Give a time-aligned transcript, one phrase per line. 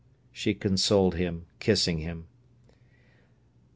[0.31, 2.25] she consoled him, kissing him.